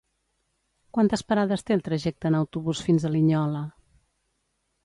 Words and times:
Quantes 0.97 1.23
parades 1.33 1.65
té 1.67 1.77
el 1.77 1.85
trajecte 1.89 2.31
en 2.31 2.39
autobús 2.39 2.83
fins 2.89 3.07
a 3.11 3.15
Linyola? 3.17 3.63